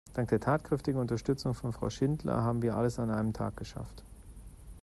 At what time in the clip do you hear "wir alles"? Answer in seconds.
2.63-2.97